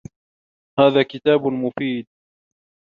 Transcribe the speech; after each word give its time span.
هَذَا 0.79 1.03
كِتَابٌ 1.03 1.47
مُفِيدٌ. 1.47 2.07